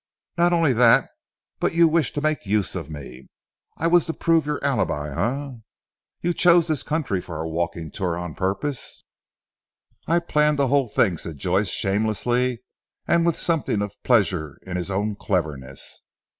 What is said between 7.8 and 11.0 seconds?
tour on purpose?" "I planned the whole